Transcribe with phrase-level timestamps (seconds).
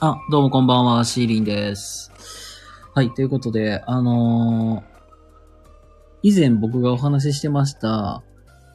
[0.00, 2.12] あ、どうもこんばんは、シーリンです。
[2.94, 4.98] はい、ということで、あのー
[6.22, 8.22] 以前僕がお話ししてました、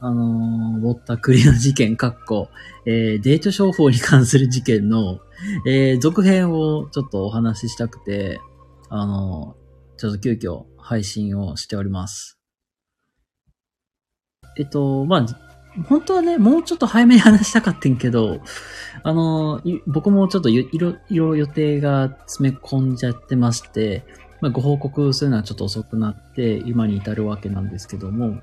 [0.02, 2.49] あのーぼったくりの事件、かっこ、
[2.86, 5.20] えーデート商法に関する事件の、
[5.65, 8.41] えー続編をちょっとお話ししたくて、
[8.90, 12.37] あのーちょっと急遽配信をしております。
[14.58, 15.52] えっと、まあ、
[15.88, 18.41] 本当はね、もうちょっと早めに話したかったんけど、
[19.02, 24.05] あの、僕もちょっといろ、いろ予定が詰め込んじゃってまして、
[24.41, 28.41] まあ、ご報告するのはちょっと遅くなって、今に至るわけなんですけども、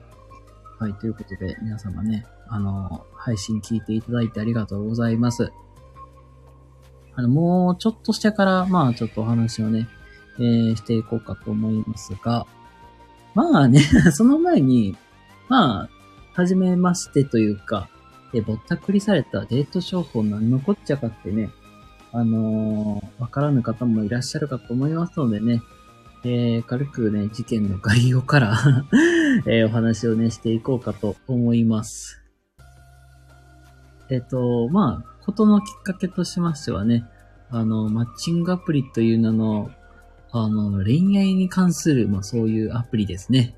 [0.78, 5.53] はい、ということで、皆様ね、あの、配信聞いていただいてありがとうございます。
[7.15, 9.89] あの、もうちょっとしてから、まあ、ちょっとお話をね、
[10.39, 12.47] えーしていこうかと思いますが、
[13.34, 13.81] まあね、
[14.12, 14.97] その前に、
[15.48, 15.89] まあ、
[16.33, 17.89] はじめましてというか、
[18.33, 21.50] え、ぼったくりされたデート商法何のこっちゃかってね、
[22.12, 25.62] あのーわからぬ方もいらっしゃるかと思いますのでね、
[26.25, 28.56] えー軽くね、事件の概要から、
[29.47, 32.20] えーお話をね、していこうかと思います。
[34.09, 37.05] えっ、と、まあ、ことのきっかけとしましてはね、
[37.50, 39.70] あの、マッチングアプリという名の、
[40.33, 43.56] あの、恋愛に関する、まあそういうアプリですね。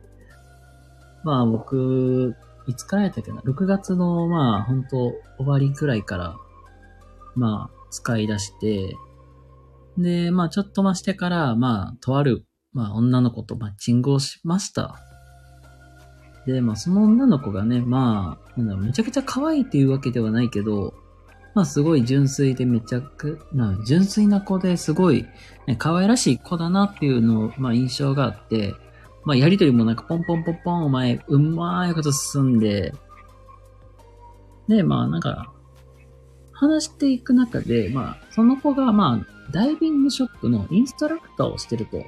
[1.25, 2.35] まあ僕、
[2.67, 4.97] いつからやったっけな ?6 月の、まあ、本当
[5.39, 6.37] 終わりくらいから、
[7.35, 8.97] まあ、使い出して、
[9.99, 14.97] で、まあ、ちょっと増してから、まあ、とある、まあ、女の子とマッチングをしました。
[16.47, 20.95] で、まあ、その女の子がね、まあ、なんだろめちゃくちゃ可愛いっていうわけではないけど、
[21.55, 25.27] まあ、すごい純粋でめちゃく、な、純粋な子ですごい、
[25.67, 28.75] ね、可愛らしい子だなっていうのを、まあ、印象があって、
[29.25, 32.93] まあ、やりとりもなんかポンポンポンポンお前、うまいこと進んで、
[34.69, 35.53] で、まあなんか、
[36.53, 42.05] 話していく中で、まあ、その子がまあ、ダイビングショップのインストラクターをしてると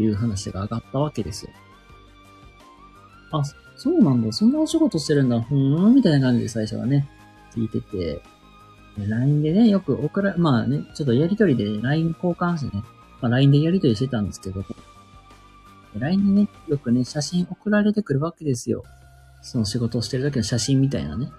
[0.00, 1.50] いう話が上がったわけですよ。
[3.32, 3.42] あ、
[3.76, 7.08] そうなんだ、そんなお仕事してるんだ、ふーん、みたいな感じで最初はね、
[7.54, 8.20] 聞いてて、
[8.98, 12.82] LINE でね、よく送ら、まあね、ちょっとやりとりで LINE 交換してね、
[13.20, 14.64] まあ LINE でやりとりしてたんですけど、
[15.98, 18.84] LINE にね、よくね、写真送られてくるわけですよ。
[19.42, 21.30] その仕事をしてる時の写真みたいなね。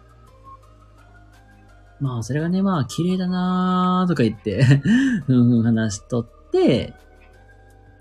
[1.99, 4.81] まあ、それがね、まあ、綺麗だなーとか言って、
[5.27, 6.94] うんうん話しとって、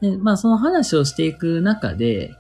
[0.00, 2.34] で、まあ、その話をしていく中で、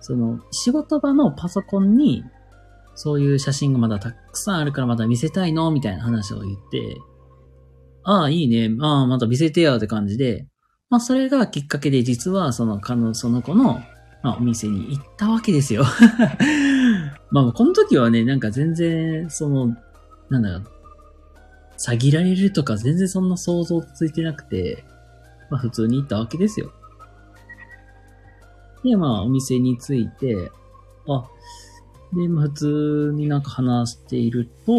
[0.00, 2.24] その、仕事場のパソコンに、
[2.94, 6.96] そういう写真がまだたくさんあるからまた見せたいのみたいな話を言って、
[8.04, 8.74] ああ、いいね。
[8.80, 10.46] ああ、また見せてよって感じで、
[10.90, 13.82] まあ、それがきっかけで、実は、その、かの、その子の、
[14.22, 15.84] まあ、お店に行ったわけですよ。
[17.30, 19.76] まあ、この時はね、なんか全然、その、
[20.30, 20.62] なんだろう、
[21.76, 24.84] 詐欺られるとか全然そんな想像ついてなくて、
[25.50, 26.72] まあ、普通に行ったわけですよ。
[28.82, 30.50] で、まあ、お店に着いて、
[31.06, 31.28] あ、
[32.14, 34.72] で、まあ、普通になんか話していると、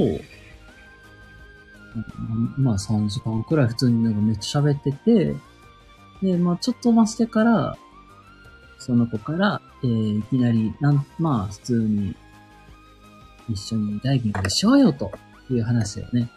[2.58, 5.36] まあ、3時間くらい普通になんかめっちゃ喋ってて、
[6.22, 7.78] で、まあちょっと増してから、
[8.78, 12.16] その子から、えーいきなり、なん、まあ普通に、
[13.50, 15.12] 一緒にダイビングしようよと
[15.50, 16.30] いう話をね、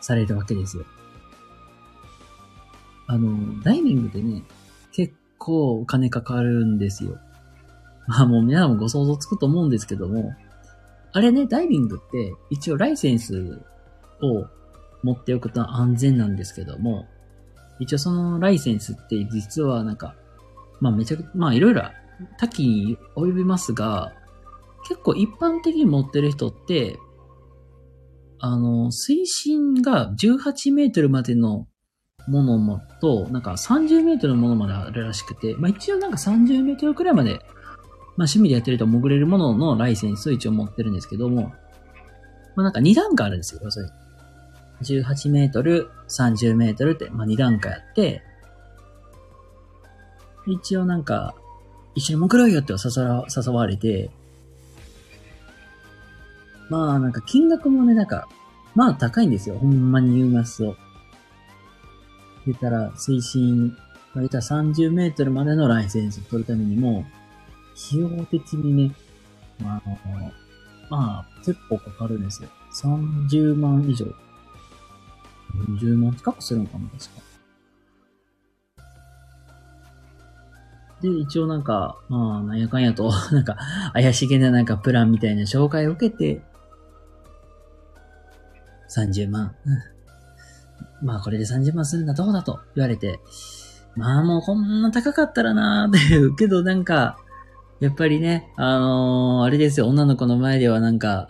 [0.00, 0.84] されるわけですよ。
[3.06, 4.42] あの、ダイビングでね、
[4.92, 7.18] 結構お金かかるんですよ。
[8.06, 10.34] まあもう皆さんもご想像つくと思うんですけども、
[11.12, 13.60] あれね、ダイビングって一応ライセンス
[14.20, 14.46] を
[15.02, 17.06] 持っておくと安全なんですけども、
[17.80, 20.14] 一応そのライセンスって実はなんか、
[20.80, 21.82] まあめちゃくちゃまあいろいろ
[22.38, 24.12] 多岐に及びますが、
[24.88, 26.98] 結構一般的に持ってる人って、
[28.40, 31.66] あの、水深が18メートルまでの
[32.28, 37.42] ものもと、なんか30メートルのものまであるらしくて、まあ一応なんか30メートルくらいまで、まあ
[38.26, 41.52] 趣味でやってると潜れるもののライセンスを一応持ってるんですけども、
[42.54, 44.07] まあなんか2段階あるんですよ、要するに。
[44.82, 48.22] 18メートル、30メートルって、まあ、2段階あって、
[50.46, 51.34] 一応なんか、
[51.94, 54.10] 一緒に潜ろうよって誘わ誘われて、
[56.70, 58.28] まあなんか金額もね、なんか、
[58.74, 59.58] まあ高いんですよ。
[59.58, 60.76] ほんまに言いますと。
[62.46, 63.74] 言ったら、水深、ま
[64.16, 67.04] あ、言ったら30メートルまでのライセンスを取るためにも、
[67.90, 68.94] 費用的にね、
[69.62, 70.32] まあ、あの
[70.90, 72.48] まあ、結構かかるんですよ。
[72.74, 74.06] 30万以上。
[75.54, 77.28] 40万近くするのかな、確か。
[81.00, 83.56] で、一応なんか、まあ、なんやかんやと、 なんか、
[83.92, 86.42] 怪しげななんかプランみたいな紹介を受けて、
[88.88, 89.54] 30万。
[91.02, 93.20] まあこれで30万するんだどうだと言われて、
[93.94, 97.18] まあもうこんな高かったらなー っていう、けどなんか、
[97.80, 101.28] やっぱりね、あのー、あれですよ、女の子の前ではなんか、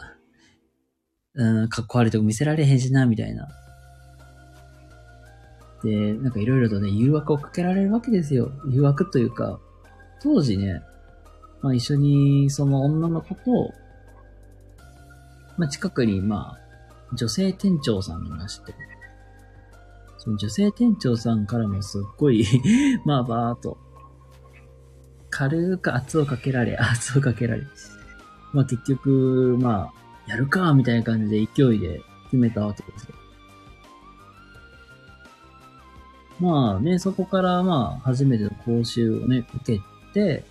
[1.34, 3.48] うん、かっこ悪いとこ見せられへんしな、みたいな。
[5.82, 8.50] で、なんかいろいろとね、誘惑をかけられるわけですよ。
[8.68, 9.60] 誘惑というか、
[10.20, 10.82] 当時ね、
[11.62, 13.72] まあ一緒にその女の子と、
[15.56, 18.74] まあ近くにまあ、女性店長さんがいまして、
[20.18, 22.44] その女性店長さんからもすっごい
[23.04, 23.78] まあバーっと、
[25.30, 27.62] 軽く圧をかけられ、圧をかけられ、
[28.52, 29.92] まあ結局、まあ、
[30.26, 33.14] やるか、みたいな感じで勢いで決めたわけですよ。
[36.40, 39.82] まあね、そこからまあ、初めての講習をね、受け
[40.12, 40.44] て、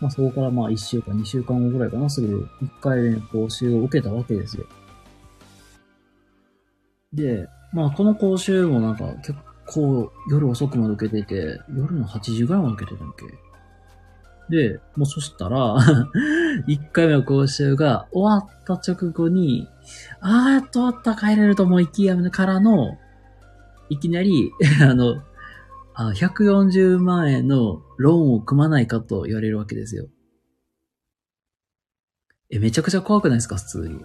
[0.00, 4.66] まあそこからまあ1週間、2週間後ぐらいかな、すぐ1回目の講習を受けたわけですよ。
[7.12, 9.34] で、まあこの講習もなんか結
[9.66, 13.24] 構夜遅くまで受けてて、夜の8時ぐらいまで受けてたんけ？
[14.50, 15.76] で、もうそしたら
[16.68, 19.68] 1回目の講習が終わった直後に、
[20.20, 22.96] あーっと終わった、帰れると思いきやめからの、
[23.88, 24.52] いきなり、
[24.82, 25.22] あの、
[25.94, 30.08] あ、140万円のローンを組まないかと言われるわけですよ。
[32.50, 34.00] え、めちゃくちゃ怖くないですか普通に。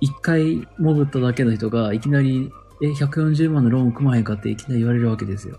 [0.00, 2.52] 一回潜っただけの人が、いきなり、
[2.82, 5.58] え、140万のローンを組まへんかっていきなり言われるわけですよ。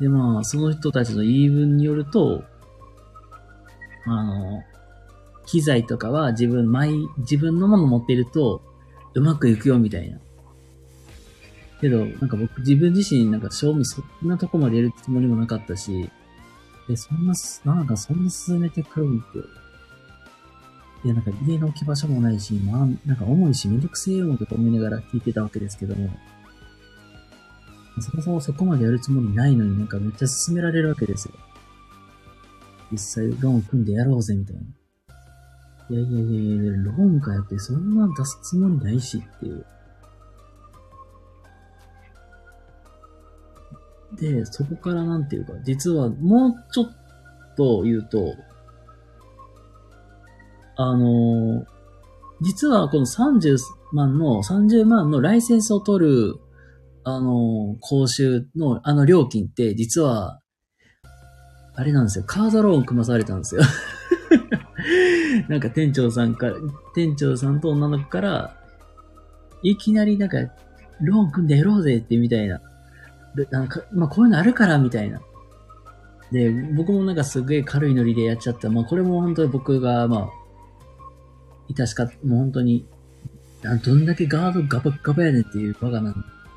[0.00, 2.44] で、まあ、その人たちの言い分によると、
[4.04, 4.62] あの、
[5.46, 8.62] 機材とかは自分、毎、自分のもの持っていると、
[9.14, 10.18] うまくいくよ、みたいな。
[11.80, 16.08] けど、なんか僕自分自身なんか賞味そんなとこまでやるつもりもなかったし、
[16.88, 19.38] で、そんな、なんかそんな進めてくるんって。
[21.04, 26.10] いや、なんか家の置き場所もないし、まあ、なんか重いしめんどくせえよとか思いながら聞いてたわけですけども、
[28.00, 31.34] そもそもそこまでやるつもりないのになんかめっちゃ進められるわけですよ。
[32.92, 34.62] 実際ローン組んでやろうぜみたいな。
[35.92, 39.66] いやいやいやいや、ローンかやってそんな出すつもりないしっていう。
[44.16, 46.86] で、そこからなんていうか、実はもうちょっ
[47.58, 48.34] と言うと、
[50.76, 51.66] あの
[52.40, 53.58] 実はこの30
[53.92, 56.36] 万の、30万のライセンスを取る、
[57.04, 60.40] あの講習のあの料金って、実は、
[61.74, 63.62] あれなんですよ、カードローン組まされたんですよ。
[65.48, 66.54] なんか店長さんから、
[66.94, 68.56] 店長さんと女の子から、
[69.62, 70.38] いきなりなんか、
[71.00, 72.60] ローン組んでやろうぜってみたいな。
[73.50, 75.20] なんか、まあこういうのあるから、みたいな。
[76.30, 78.70] で、僕もなんかすげえ軽いノリでやっちゃった。
[78.70, 80.28] まあこれも本当に僕が、まあ、
[81.70, 82.86] 致しか、もう本当に、
[83.84, 86.12] どんだけガードガバガバやねんっていうバカな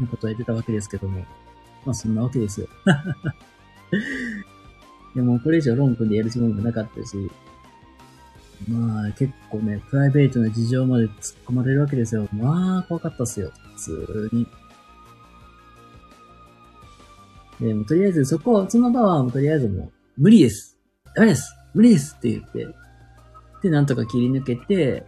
[0.10, 1.24] ことを言ってたわけですけども。
[1.86, 2.68] まあそんなわけですよ。
[5.16, 7.16] でもこれ以上ローン君でやるつもりもなかったし、
[8.68, 11.12] まあ結構ね、プライベートな事情まで突っ
[11.48, 12.28] 込まれるわけですよ。
[12.32, 13.52] まあ怖かったっすよ。
[13.76, 14.48] 普通に。
[17.60, 20.78] で、もとりあえずそこ、その場はとりあえずもう、無理です。
[21.14, 22.68] ダメです無理ですって言って、
[23.64, 25.06] で、なんとか切り抜けて、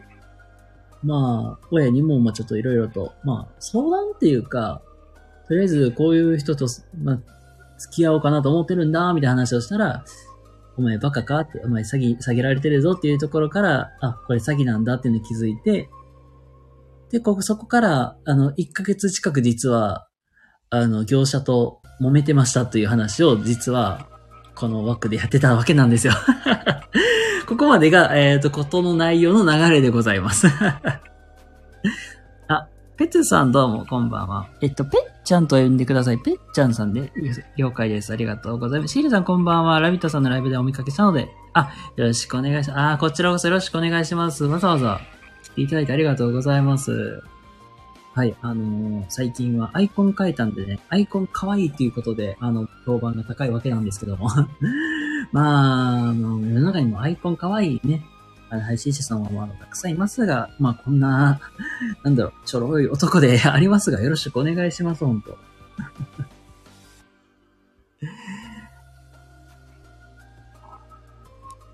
[1.04, 4.82] まあ、親にも、まあちょっといろいろと、まあ、相談っていうか、
[5.48, 6.68] とりあえずこういう人と、
[7.02, 7.20] まあ、
[7.78, 10.04] 付き合おうかなと思ってるんだ、みたいな話をしたら、
[10.78, 15.90] お前バカかって、お前詐欺、詐欺られてるぞっていうところから、あ、これ詐欺なんだっていうのに気づいて、
[17.12, 20.08] で、ここ、そこから、あの、1ヶ月近く実は、
[20.70, 24.08] あの、業者と揉めてましたという話を実は
[24.56, 26.14] この枠でやってたわけなんですよ
[27.48, 30.48] ここまでが、えっ、ー、と、ことの内容の流れでございます
[32.48, 32.68] あ、
[32.98, 34.50] ペツさんどうも、こんばんは。
[34.62, 36.18] えっと、ペッちゃんと呼んでください。
[36.20, 37.12] ペッちゃんさんで、
[37.58, 38.14] 了解です。
[38.14, 38.94] ありがとうございます。
[38.94, 39.78] シールさんこんばんは。
[39.82, 42.80] ラビットさんのライブでお見かけしたので、あ、よろしくお願いします。
[42.94, 44.46] あ、こちらこそよろしくお願いします。
[44.46, 45.02] わざわざ
[45.44, 47.22] 来ていただいてありがとうございます。
[48.14, 54.30] はい、あのー、最近はアイコン変えたんでね、アイコン可愛いっていうことで、あの、評判が高いわけなんですけども。
[55.34, 58.06] まあ、あの、世の中にもアイコン可愛いね、
[58.50, 61.40] あの配信者さんはまあたくさんいますが、まあこんな、
[62.04, 65.38] なんだろう、ちょろい男で ありますが、よろしくお願いします、ほんと。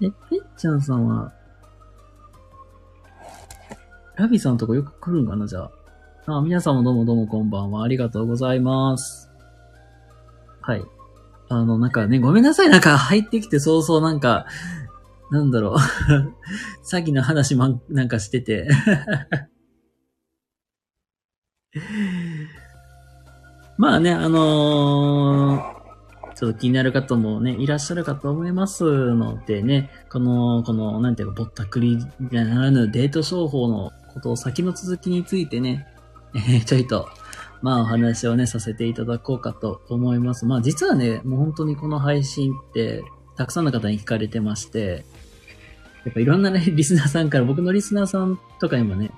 [0.01, 1.31] え、ぺっちゃんさんは、
[4.15, 5.69] ラビさんとこよく来るんかな、じゃ
[6.25, 6.37] あ。
[6.37, 7.83] あ、皆さんもどうもどうもこんばんは。
[7.83, 9.29] ありがとうございます。
[10.61, 10.83] はい。
[11.49, 12.69] あの、なんかね、ごめんなさい。
[12.69, 14.45] なんか入ってきて早々なんか、
[15.33, 15.75] なんだろう。
[16.85, 18.67] 詐欺の話もなんかしてて
[23.77, 25.73] まあね、あのー
[26.35, 35.87] ちょっと気になる方もね、いらっしゃるかと思いますのでね、この、この、なんていうか、ぼったくりじゃならぬデート商法のことを先の続きについてね、
[36.33, 37.07] えー、ちょいと、
[37.61, 40.45] まあお話をね、させていただこうかと思います。
[40.45, 43.03] まあ実はね、もう本当にこの配信って、
[43.35, 45.05] たくさんの方に聞かれてまして、
[46.05, 49.11] やっぱいろんなね、 リスナーさんから、僕のリスナーさんとかにもね、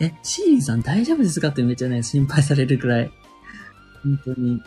[0.00, 3.10] え、シーリンさん大丈夫ですかってめっちゃね、心配されるくらい、
[4.02, 4.62] 本当に。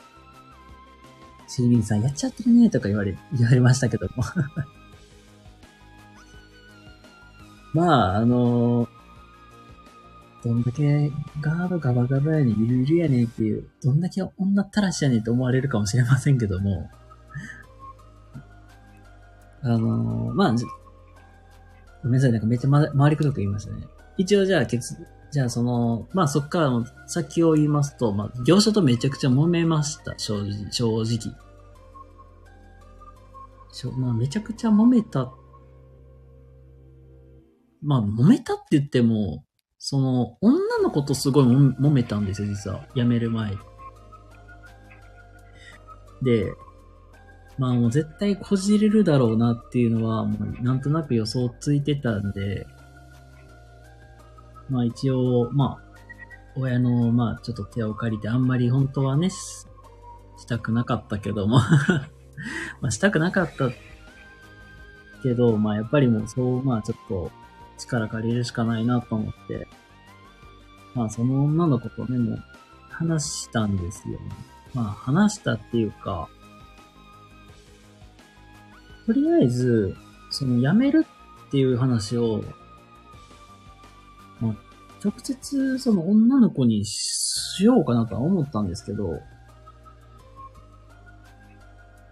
[1.47, 4.23] シーリンさんやっちゃってるねとか言われ、言われましたけども。
[7.73, 8.89] まあ、あのー、
[10.43, 11.11] どんだけ
[11.41, 16.89] ガードガバガバやねん、ゆるゆるやねんっていう、どんだけ女たらしやねんと思われるかもしれませんけども、
[19.61, 20.55] あのー、まあ、
[22.03, 23.83] ごめんなさい、なんかめっちゃ、ま、回りくどく言いましたね。
[24.17, 24.95] 一応じゃあ、結、
[25.31, 30.71] じゃあその、まあそっからの先を言いますと、まあ業者とめちゃくちゃ揉めました、正直。
[30.71, 31.35] 正直。
[33.71, 35.31] しょまあめちゃくちゃ揉めた。
[37.81, 39.45] まあ揉めたって言っても、
[39.77, 42.87] その、女の子とすごい揉めたんですよ、実は。
[42.95, 43.55] 辞める前。
[46.21, 46.53] で、
[47.59, 52.65] まあもう絶対こじれるだろうなっていうのは、もうなんとなく予想ついてたんで、
[54.69, 55.99] まあ一応、まあ、
[56.55, 59.65] 親の、まあちょっと手を借りて、あんまり本当はね、し
[60.47, 61.59] たくなかったけども。
[62.79, 63.69] まあしたくなかった
[65.21, 67.29] けど、まあやっぱりもうそう、まあちょっと
[67.77, 69.67] 力借りるしかないなと思って、
[70.95, 72.43] まあその女の子とね、もう
[72.89, 74.31] 話したんですよね。
[74.73, 76.29] まあ話したっていうか、
[79.09, 79.95] とりあえず、
[80.29, 81.03] その辞める
[81.47, 82.43] っていう話を
[85.03, 89.19] 直接その女の子にしようかなとは思ったんですけど、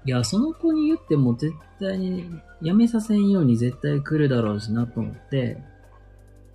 [0.05, 2.31] いや、その子に言っても絶対に
[2.63, 5.61] 辞めさせんように絶対来るだろうしなと思って、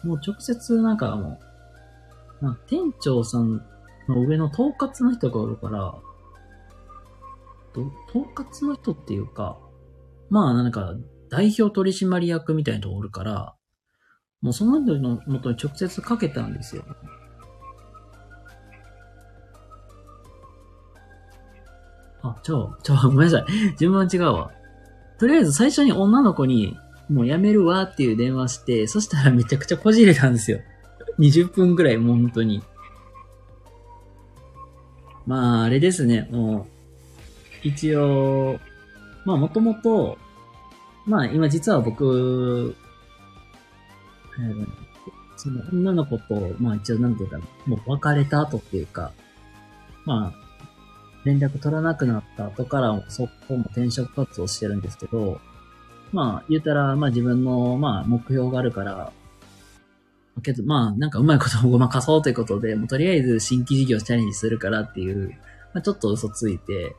[0.02, 1.38] もう直接なんかも
[2.40, 3.64] う、まあ、店長さん
[4.08, 5.94] の上の統括の人がおるから、
[8.08, 9.56] 統括の人っていうか、
[10.32, 10.94] まあなんか
[11.28, 13.54] 代表取締役みたいな人がおるから、
[14.40, 16.84] もうその人の元に直接かけたんですよ。
[22.22, 23.44] あ、ちょ、ちょ、ごめんなさい。
[23.76, 24.52] 順番違うわ。
[25.18, 26.78] とりあえず最初に女の子に、
[27.10, 30.60] もうやめるわっていう電話して、そしたらめちゃくちゃこじれたんですよ。
[31.18, 32.62] 20分くらい、もう本当に。
[35.26, 36.66] まあ、あれですね、も
[37.64, 38.58] う、一応、
[39.25, 40.19] まあもともと、
[41.07, 42.75] まあ今実は僕、
[44.38, 44.67] えー、
[45.37, 49.12] その女の子と、まあ一応なんていうか、もう別れた後っていうか、
[50.05, 50.43] まあ、
[51.25, 55.41] 連絡取らなくなった後からそこも転職活動してるんですけど、
[56.12, 59.12] まあ言うたら、まあ自分の、まあ目標があるから、
[60.43, 65.31] けどまあなんかうまいことをごまかそうということで、もうとりあえず新規事業チャレンジするからっていう、
[65.75, 66.97] まあちょっと嘘ついて、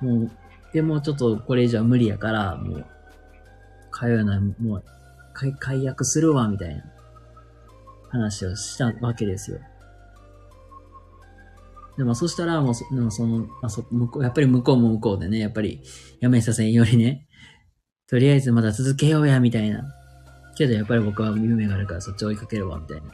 [0.00, 0.30] もう、
[0.72, 2.86] でもちょっとこれ以上は無理やから、もう、
[3.92, 4.84] 通えない、もう
[5.32, 6.84] 解解約するわ、みたいな
[8.10, 9.58] 話をしたわけですよ。
[11.96, 15.82] でもそしたらもうそ、でもその、あ、そ、向こう、やっぱり向こうも向こうでね、やっぱり
[16.20, 17.26] やめさせんよりね、
[18.06, 19.84] とりあえずまだ続けようや、みたいな。
[20.56, 23.04] けどやっぱり僕は夢があるからそっち追いかけるわ、みたいな。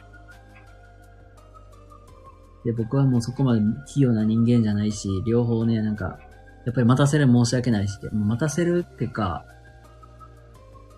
[2.65, 6.19] で、僕はもうそこまで器用な人間じゃないし、両方ね、なんか、
[6.67, 9.45] やっぱり待たせる申し訳ないし、待たせるってか、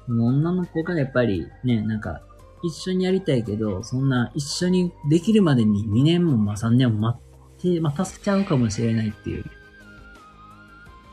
[0.07, 2.23] 女の子がやっぱりね、なんか、
[2.63, 9.45] 一緒にやりたいけど、そんな一緒にできるまでに2年もまあ3年も待って、待たせちゃうかもしれないっていう。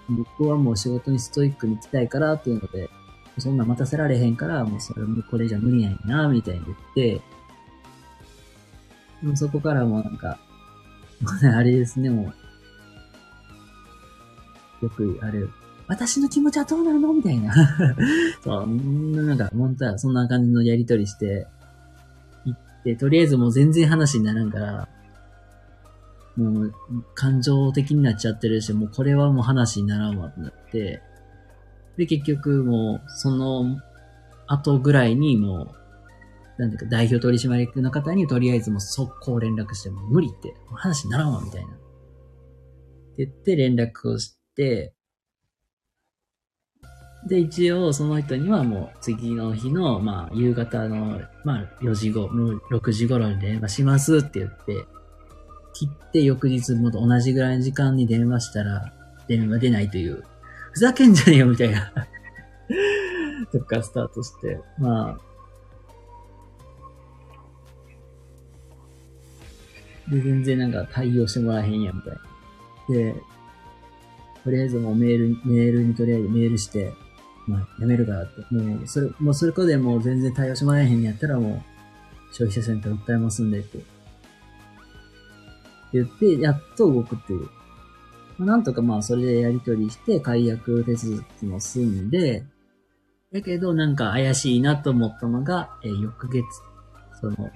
[0.08, 2.88] 僕はもう仕事にストイックに行きたいからっていうので、
[3.36, 7.20] そんな待たせられへんから、もうそれもこれじゃ無理やんな、みたいに言って、
[9.36, 10.38] そこからもうなんか、
[11.54, 12.45] あれですね、もう、
[14.82, 15.50] よくある、
[15.88, 17.12] 私の気持ちはどうなるの？
[17.12, 17.54] みたいな。
[18.42, 21.46] そんな、んか、本当はそんな感じのやりとりして、
[22.44, 24.88] 行って、とりあえずもう全然話にならんから、
[26.36, 26.74] もう、
[27.14, 31.00] 感情的になっちゃってるし、もうこれはもう話にならんわってなって、
[31.96, 33.80] で、結局もう、その
[34.46, 35.74] 後ぐらいにも
[36.58, 41.68] う、なんていうか、代表取締役の方にとりあえずもう速攻連絡してもう無理って、話にならんわ、みたいな。
[41.68, 41.70] っ
[43.16, 44.92] て言って連絡をして、で、
[47.40, 54.84] 一応その人にはもう次の日の、まあ、夕方の、まあ、4時後、6時頃に電話しますって言って、
[55.74, 58.92] 切って翌日も同じぐらいの時間に電話したら、
[59.26, 60.22] 電話出ないという、
[60.72, 61.92] ふざけんじゃねえよみたいな
[63.50, 65.26] とかスタートして、まあ、
[70.10, 72.20] で、全然なんか対応してもらえへんやみたいな。
[72.88, 73.14] で、
[74.46, 76.92] とりあえずもうメール、メールにとりあえずメールして、
[77.48, 78.54] まあ、やめるからって。
[78.54, 81.64] もう、それ、もうそれこでもう全然対応してもらえへんやったらも
[82.30, 83.80] う、消費者センター訴えますんでって。
[85.92, 87.48] 言って、やっと動くっていう。
[88.38, 92.44] まあ、なんとかまあ、それでやり取りして、解約手続きも済んで、
[93.32, 96.44] だけどなんか怪しいなと思ったのが、えー、翌月、
[97.20, 97.50] その、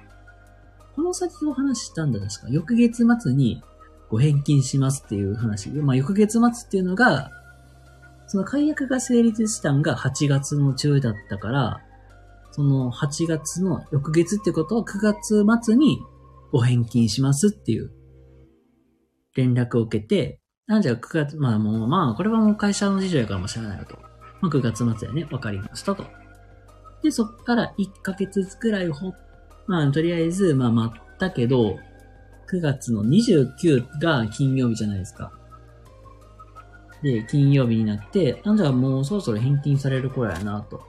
[0.97, 2.49] この先お話したんだ確か。
[2.49, 3.62] 翌月末に
[4.11, 5.71] ご返金しますっていう話。
[5.71, 7.31] まあ、翌月末っていうのが、
[8.26, 11.81] その解約が成立したんが8月の中だったから、
[12.52, 16.00] その8月の翌月ってことは9月末に
[16.52, 17.93] ご返金しますっていう
[19.37, 23.97] 連絡を受けて、なんじゃ9月、まあもう、まあこれはもう会社の事情やからもしれないよと。
[24.40, 26.05] まあ9月末やね、わかりましたと。
[27.02, 29.12] で、そっから1ヶ月くらいほ、
[29.66, 31.79] まあとりあえず、まあ待ったけど、
[32.51, 35.33] 9月の29が金曜日じゃないですか。
[37.03, 40.85] で、金曜日になって、あ、じゃもうそろそろ返金される頃やな、と。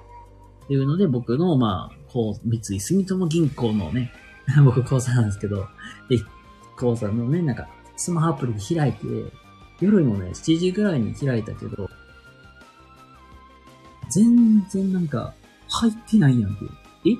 [0.66, 4.12] っていうので、僕の、まあ、こう、三井住友銀行のね、
[4.66, 5.68] 僕口座なんですけど、
[6.10, 6.20] で、
[6.76, 9.06] 口座のね、なんか、スマホアプリで開いて、
[9.80, 11.90] 夜のね、7時ぐらいに開いたけど、
[14.10, 15.34] 全然なんか、
[15.70, 16.66] 入ってないやんけ。
[17.10, 17.16] え？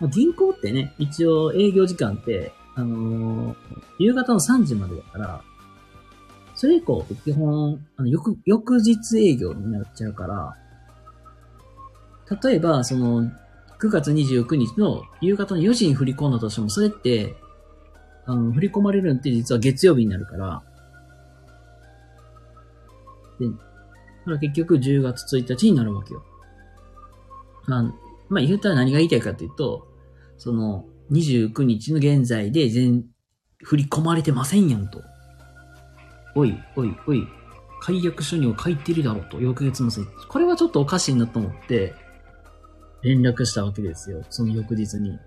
[0.00, 3.56] まあ、銀行ってね、一応営業時間って、あのー、
[3.98, 5.42] 夕方の3時までだから、
[6.54, 10.56] それ以降、基本、あの、翌、翌日営業になっちゃうから、
[12.42, 13.30] 例えば、その、
[13.80, 17.34] 9月29日の夕方の4時に振り込んだとしても、それって、
[18.24, 20.62] あの、振り込まれるんって実は月曜日になるから、
[23.38, 26.24] で、だから結局10月1日になるわけよ。
[27.66, 27.82] まあ、
[28.28, 29.86] まあ言ったら何が言いたいかというと、
[30.38, 33.04] その、29日の現在で全、
[33.62, 35.02] 振り込まれてませんやんと。
[36.34, 37.26] おい、おい、おい、
[37.80, 40.08] 解約書には書いてるだろうと、翌月末に。
[40.28, 41.94] これはちょっとおかしいなと思って、
[43.02, 44.22] 連絡したわけですよ。
[44.30, 45.18] その翌日に。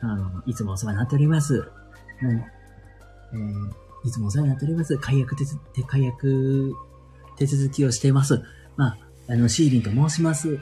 [0.00, 1.70] あの、いつもお世話になっております。
[2.22, 2.36] うん。
[2.36, 4.96] えー、いつもお世話になっております。
[4.98, 5.44] 解約手、
[5.82, 6.74] 解約
[7.36, 8.42] 手続きをしています。
[8.76, 8.98] まあ、
[9.28, 10.58] あの、シーリンと申します。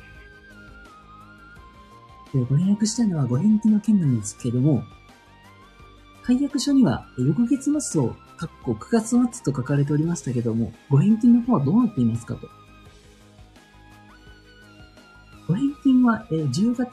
[2.32, 4.82] で、ご連絡したのはご返金の件なんですけれども、
[6.22, 12.48] 解約書には、翌月末を、かっこ9月末と書かれておりましたけども、ご返金の方はどうなっていますかと。
[15.48, 16.88] ご返金は、え10月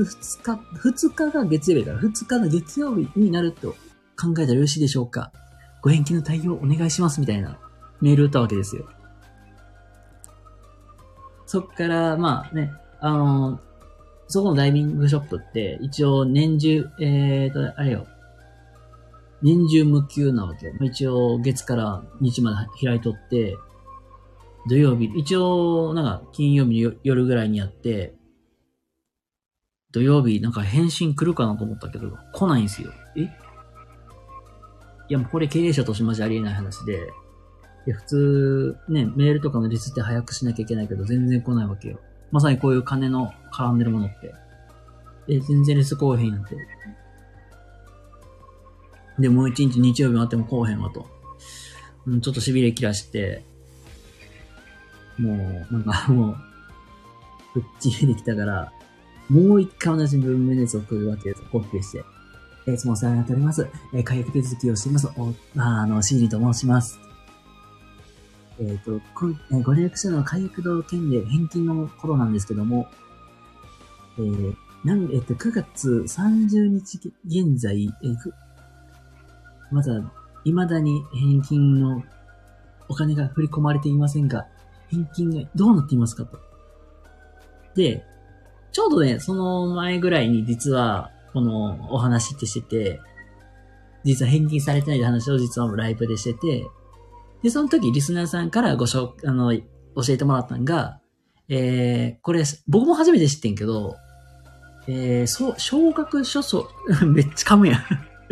[0.00, 3.76] 2日、2日が月曜日だから、2日の月曜日になると
[4.20, 5.32] 考えたらよろしいでしょうか
[5.82, 7.58] ご返金の対応お願いしますみたいな
[8.00, 8.86] メールを打ったわけですよ。
[11.46, 13.60] そっから、まあね、あの
[14.32, 18.06] そこのダイビングショップって、一応年中、えーと、あれよ、
[19.42, 20.72] 年中無休なわけ。
[20.84, 23.56] 一応、月から日まで開いとって、
[24.68, 28.14] 土曜日、一応、なんか、金曜日の夜ぐらいにやって、
[29.90, 32.92] 土曜日、なんか返信来るかなと思ったけど、来ないんですよ。
[33.16, 33.22] え？
[33.22, 33.28] い
[35.08, 37.10] や、もうこれ経営者としてマジありえない話で、
[37.88, 41.98] いや、普通、ね、メールとかの率って早くしなきゃいけないけど、全然来ないわけよ。
[42.30, 44.34] まさにこういう金の絡んでるものって。
[45.28, 46.56] え、全然レス来おへんやんって。
[49.18, 51.06] で、もう一日日曜日あっても来おへんわと。
[52.06, 53.44] うん、ちょっと痺れ切らして、
[55.18, 56.36] もう、なんか もう、
[57.54, 58.72] ぶっちぎりできたから、
[59.28, 61.42] もう一回同じ文面熱を送るわけです。
[61.52, 62.04] コピーして。
[62.66, 63.66] えいつもお世話になっております。
[63.94, 65.08] えー、解約手続きをしています。
[65.16, 66.98] お、あ、の、シーリと申します。
[68.60, 72.88] えっ、ー、と、ご、ご連絡したの解約の件で返金の頃なんですけども、
[74.18, 78.16] えー、なん、えっ、ー、と、9月30日現在、えー、
[79.70, 80.12] まだ、
[80.44, 82.02] 未だに返金の
[82.88, 84.46] お金が振り込まれていませんが、
[84.88, 86.38] 返金がどうなっていますかと。
[87.74, 88.04] で、
[88.72, 93.00] ちょうどね、その前ぐらいに実は、このお話ってしてて、
[94.04, 96.66] 実は返金されてないって話を実はライブでしてて、
[97.42, 99.62] で、その時リスナーさんからごしょ、あの、教
[100.08, 101.00] えてもらったのが、
[101.48, 103.96] えー、これ、僕も初めて知ってんけど、
[104.86, 106.68] えー、そう、小学書書、
[107.06, 107.80] めっちゃ噛むやん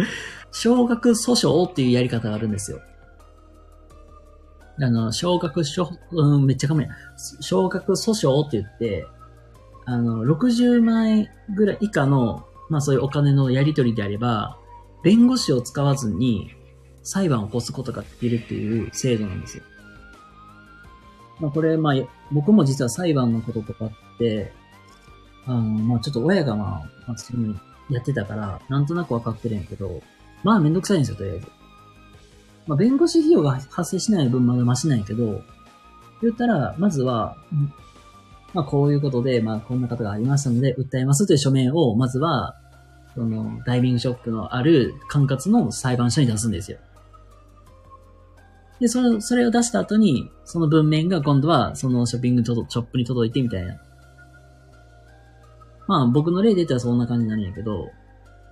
[0.52, 2.80] 小学訴訟っていうやり方があるんですよ。
[4.80, 6.88] あの、少額しょ、うん、めっちゃかめ
[7.40, 9.06] 少額訴訟って言って、
[9.86, 14.56] あの、60万円ぐらい以下の、まあそういうお金のやり取りであれば、
[15.02, 16.52] 弁護士を使わずに
[17.08, 19.64] 裁判を起こすことができるっていう制度なんですよ。
[21.40, 21.94] まあこれ、まあ
[22.30, 24.52] 僕も実は裁判のこととかって、
[25.46, 27.54] あの、まあちょっと親がまあ、まあ、そういうの
[27.88, 30.02] やってたから、なんとなくわかってるんやけど、
[30.44, 31.46] まあめんどくさいんですよ、とりあえず。
[32.66, 35.40] まあ弁護士費用が発生しない分まだマシなんやけど、
[36.20, 37.38] 言ったら、まずは、
[38.52, 42.54] まあこういうことで、まあこんなことがありましたので、訴えますという書面を、まずは、
[43.14, 46.78] その、ダイビングショップのある管轄の裁判所に出すんですよ。
[48.80, 53.80] で、それ、それを出した後に、その文面が今度は、そのショッピングとショップに届いてみたいな。
[55.88, 57.90] まあ僕の例で言ったらそんな感じになるんやけど、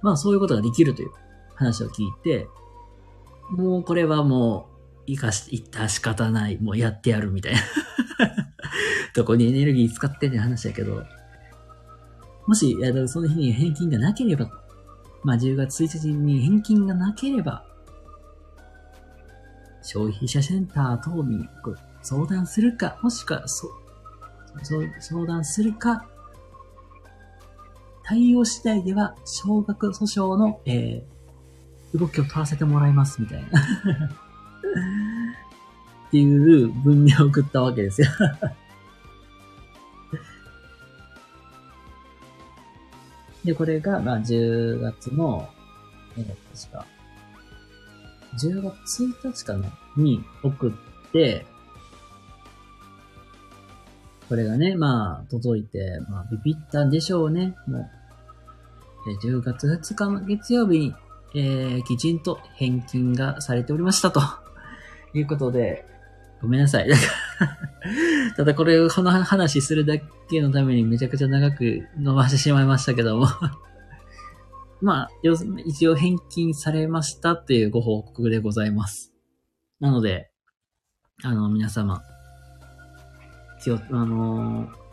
[0.03, 1.11] まあそういうことができるという
[1.55, 2.49] 話を聞いて、
[3.51, 7.61] もうこれはもう、生かし、いった仕方ない、もうやってやるみたいな。
[9.15, 11.05] どこにエネルギー使ってんねん話やけど、
[12.47, 14.51] もし、その日に返金がなければ、
[15.23, 17.65] まあ10月1日に返金がなければ、
[19.87, 21.49] 消費者センター等に
[22.03, 23.70] 相談するか、もしくはそ、
[24.64, 26.09] そう相談するか、
[28.03, 33.46] 対応次第では、少額訴訟の、えー、動きを取らせてもらいます、みたいな。
[36.09, 38.09] っていう文明を送ったわけですよ。
[43.44, 45.49] で、これが、まあ、10月の、
[46.16, 46.27] えー、
[46.68, 46.96] 確か、
[48.38, 51.46] 10月1日かなに送って、
[54.29, 57.90] これがね、まあ、届いて、まあ、ビビったんでしょうね、もう。
[59.09, 60.94] え10月2日の月曜日に、
[61.35, 64.20] えー、きちんと返金がされておりましたと。
[65.14, 65.87] いうことで、
[66.42, 66.88] ごめんなさい。
[66.88, 67.03] だか
[67.40, 73.29] らただこれをこの話するだけのためにめちゃくちゃ長く伸ばしてしまいましたけども。
[74.81, 79.12] まあ、要するに一応返金されましたっていうご報告でございます。
[79.81, 80.31] なので、
[81.23, 82.03] あの、皆様、
[83.62, 84.87] 気を、あのー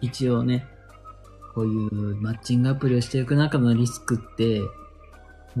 [0.00, 0.66] 一応ね、
[1.54, 4.60] こういうマッチングアプリをしていく中のリスクって、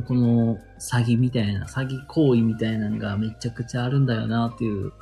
[0.06, 4.92] この詐欺みたいな、詐欺行為みたいなのがめちゃくちゃあるんだよなっていう。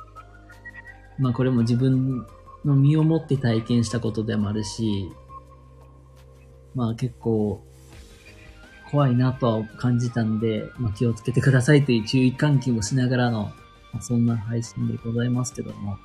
[1.19, 2.25] まあこれも自分
[2.65, 5.09] の身をもって体験したことでもあるし、
[6.75, 7.63] まあ結構
[8.91, 13.51] 怖いなとは感じたんで、まあ気をつけてくださいという注意喚起もしながらの、
[13.93, 15.97] まあそんな配信でございますけども。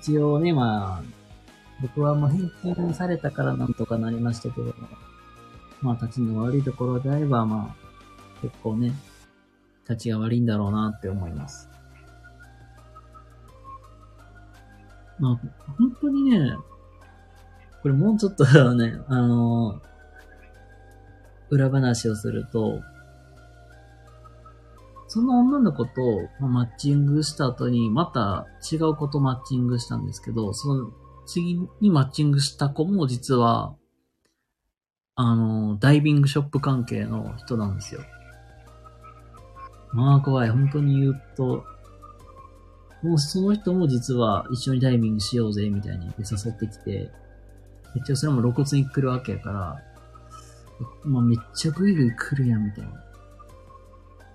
[0.00, 1.02] 一応ね、まあ、
[1.80, 4.74] 僕はもう返金されたからなんとかなりましたけども、
[5.80, 8.92] まあ、立ちの悪いところであれば、まあ、結構ね、
[9.88, 11.68] 立ちが悪いんだろうなって思います。
[15.18, 15.40] まあ、
[15.78, 16.56] 本当にね、
[17.82, 19.82] これもうちょっとね、あの
[21.50, 22.80] 裏話をすると、
[25.08, 25.90] その女の子と
[26.40, 30.90] マッチングした後に、また違う子とマッチングしたんですけど、その
[31.26, 33.74] 次にマッチングした子も実は、
[35.14, 38.00] あの、ダイビングショップ関係の人なんですよ。
[39.92, 40.50] まあ怖い。
[40.50, 41.64] 本当に言うと、
[43.02, 47.10] もうその人も実は一緒にダイビングしようぜ、みたいに誘ってきて、
[47.94, 49.82] 一応それも露骨に来るわけやから、
[51.04, 52.90] まあめっちゃグイグイ来るやん、みたいな。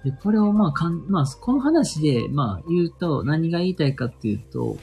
[0.04, 4.78] で、これをまあかん、まあ、この話で、まあ言うと、何が言いたいかっていうと、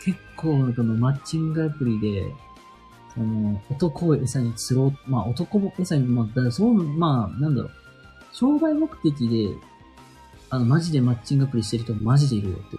[0.00, 2.32] 結構、このマッチングアプリで、
[3.14, 7.72] その、男を餌に釣ろう、まあ男を餌に、まあ、だそう、まあ、なんだろう、
[8.32, 9.54] 商売目的で、
[10.50, 12.76] あの、マジでマッチングアプリしてる人マジでいるよって。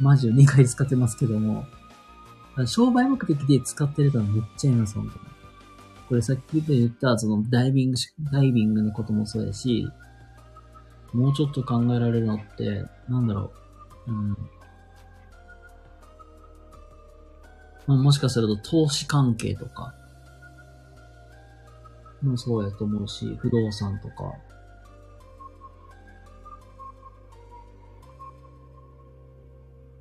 [0.00, 1.64] マジを2回使ってますけども、
[2.66, 5.24] 商売目的で使ってる人はめっちゃいます、本当に。
[6.08, 9.88] これさっき言った、そのダイビングし、ダイビングのこともそうやし、
[11.12, 13.52] もうちょっと考えられるのって、なんだろ
[14.06, 14.12] う。
[14.12, 14.28] うん。
[17.86, 19.94] まあ、もしかすると投資関係とか、
[22.24, 24.32] もそうやと思うし、不動産とか。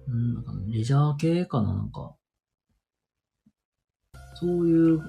[0.08, 2.16] うん、なんかレジャー系かな、なんか。
[4.36, 5.02] そういう、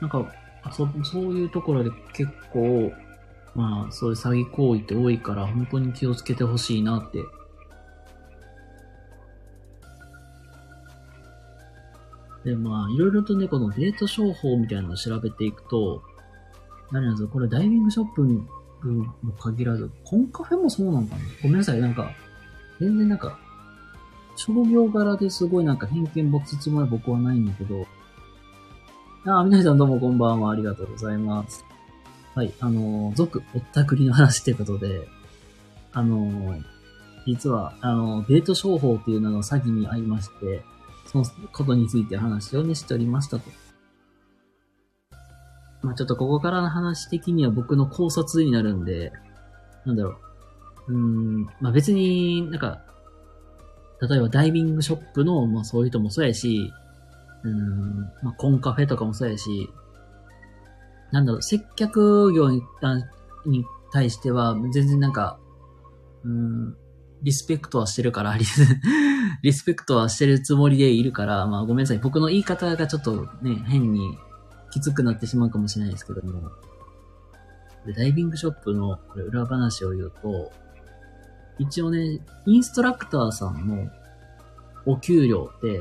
[0.00, 0.32] なんか、
[0.64, 2.92] あそそういうところで結構、
[3.54, 7.22] まあ、そういう詐欺行為って多いから、本当に気をつけてほしいなって。
[12.44, 16.02] で、まあ、いろいろとね、このデート商法みたいなのを調べていくと、
[16.90, 22.10] 何なんですかこれダイビングショップも限らず、コンカフェもそうなのかなごめんなさい、なんか、
[22.80, 23.38] 全然なんか、
[24.36, 27.86] 商業柄ですごいなんか偏見持つつもりは僕はないんだけど、
[29.24, 30.50] ああ、皆さんどうもこんばんは。
[30.50, 31.64] ありがとうございます。
[32.34, 35.06] はい、あの、続、ぼったくりの話ってことで、
[35.92, 36.56] あの、
[37.24, 40.64] 実は、あの、デート商法っていうのの詐欺に遭いまして、
[41.06, 43.48] そのことについて話をね、しておりましたと。
[45.82, 49.12] まあちょっとここからの話的には僕の考察になるんで、
[49.86, 50.18] なんだろ
[50.88, 50.92] う。
[50.92, 52.82] うーん、まあ別になんか、
[54.00, 56.72] 例えばダイビングショップの、まあそういう人もそうやし、
[57.44, 59.70] うん、まあコンカフェとかもそうやし、
[61.10, 62.62] なんだろう、接客業に
[63.44, 65.38] に対しては、全然なんか、
[66.24, 66.76] うん、
[67.22, 68.62] リスペクトはしてるから、リス、
[69.42, 71.98] リスペクトはしてるつもりでいるから、まあごめんなさい。
[71.98, 74.18] 僕の言い方がちょっとね、変に
[74.70, 76.50] きつくなってしまうかもしれないですけども。
[77.86, 80.52] で、ダイビングショップのこれ裏話を言うと、
[81.58, 83.88] 一応ね、インストラクターさんの
[84.86, 85.80] お給料って、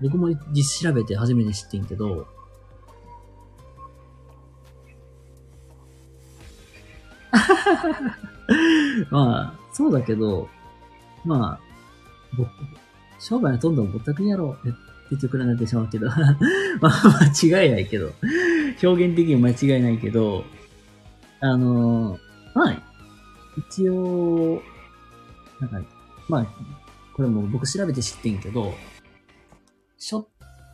[0.00, 2.26] 僕も実調べて初めて知ってんけど、
[9.10, 10.48] まあ、そうだけど、
[11.24, 11.60] まあ、
[12.36, 12.48] 僕、
[13.18, 14.68] 商売はどんどんぼったくりやろう。
[14.68, 14.78] って
[15.10, 16.08] 言ってくれなってしまうけど、
[16.80, 18.12] まあ、間違いないけど、
[18.82, 20.44] 表現的に間違いないけど、
[21.40, 22.18] あの
[22.54, 22.82] まあ、
[23.56, 24.62] 一応、
[25.60, 25.90] なんか、
[26.28, 26.46] まあ、
[27.14, 28.74] これも僕調べて知ってんけど、
[29.98, 30.24] ショッ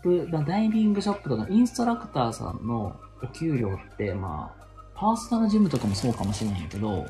[0.02, 4.62] プ、ダイビングショップとかインストラクターさんのお給料って、まあ、
[4.94, 7.06] パーソナルジムとかもそうかもしれないけど、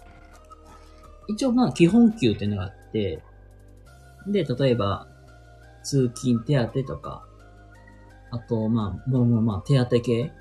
[1.28, 3.22] 一応まあ基本給っていうのがあって、
[4.26, 5.08] で、例えば、
[5.82, 7.26] 通勤手当とか、
[8.30, 10.32] あと、まあ、まあまあまあ、手当系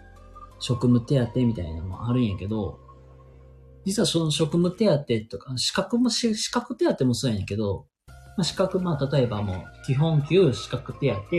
[0.60, 2.80] 職務手当みたいなのもあるんやけど、
[3.86, 7.88] 実はその職務手当とか、資格も、資格手当もそうやねんけど、
[8.38, 11.30] まあ、資格、まあ、例えばもう、基本給、資格手当、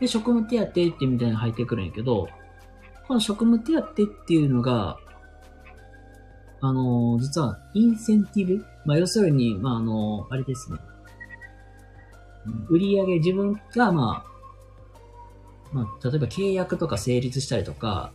[0.00, 2.28] で、職務手当ってみたいなの入ってくるんやけど、
[3.06, 4.96] この職務手当っていうのが、
[6.60, 10.78] あの、実は、インセンティブまあ、要するに、まあ、あの、あれですね。
[12.68, 14.32] 売り上げ、自分が、まあ、
[15.72, 18.12] まあ、例えば契約とか成立したりとか、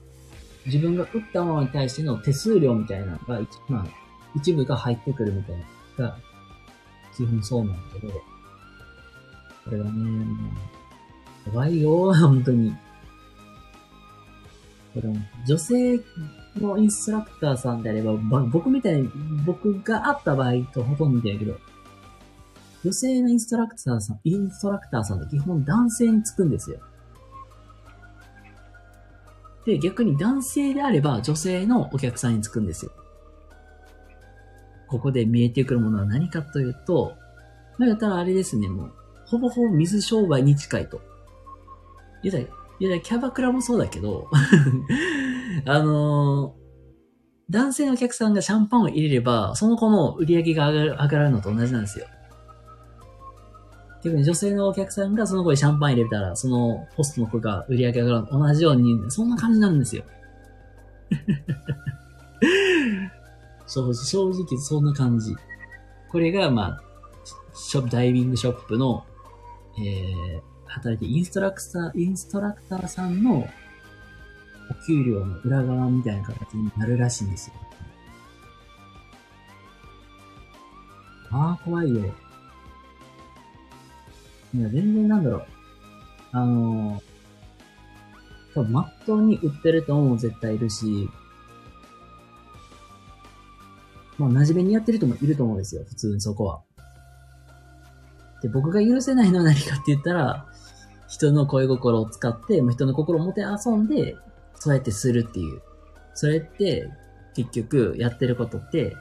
[0.66, 3.86] 自分が売ったものに対しての手数料みたいなのが、まあ、
[4.36, 5.58] 一部が入ってくるみたい
[5.98, 6.18] なが、
[7.18, 8.22] 基本そうなんだけど、こ
[9.72, 10.50] れはね、も
[11.46, 12.72] う、やばいよ、本当に。
[14.94, 15.10] これ
[15.48, 16.00] 女性
[16.58, 19.10] のインストラクターさんであれば、僕みたいに、
[19.46, 21.58] 僕が会った場合とほとんどみたいだけど、
[22.84, 26.80] 女性のインストラクターさん、インストラクターさんって基本男性につくんですよ。
[29.66, 32.92] で、逆に男性であれば女性のお客さんにつくんですよ。
[34.88, 37.14] ここで見えてくるものは何かというと、
[37.78, 38.94] まあ、やったらあれですね、もう、
[39.26, 41.02] ほぼほぼ水商売に近いと。
[42.24, 42.46] 言うたら、
[42.80, 44.30] 言うたらキャバクラもそうだけど
[45.66, 52.06] あのー、男性のお客さんがシャンパンを入れれば、その子の売り上げが上がる上がるのと同じなんですよ。
[54.04, 60.04] 逆に女性のお客さんがその子にシャンパン入れたら、そのホストの子が売り上げが上がるのと同じように、そんな感じなんですよ。
[63.68, 65.36] 正正直そんな感じ。
[66.10, 66.82] これが、まあ、
[67.54, 69.06] ショップ、ダイビングショップの、
[69.78, 73.48] えー、働いてインストラクター、インストラクターさんの
[74.70, 77.56] お給料の裏側みたいな形になるらしいんですよ。
[81.32, 82.06] ああ、怖いよ。
[84.56, 85.46] いや、全然なんだろう。
[86.32, 87.04] あのー、
[88.54, 91.10] 多分、まっとうに売ってると思う絶対いるし、
[94.18, 96.62] まあ、真面目にやってる人もいると思うんですよ、普通にそこは。
[98.42, 100.46] で、僕が許せないのは何かって言ったら、
[101.08, 104.16] 人の恋心を使って、もう人の心をもて遊んで、
[104.56, 105.62] そうやってするっていう。
[106.14, 106.90] それって、
[107.36, 108.96] 結局、やってることって、